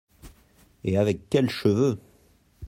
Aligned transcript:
Et 0.83 0.97
avec 0.97 1.29
quels 1.29 1.51
cheveux! 1.51 1.99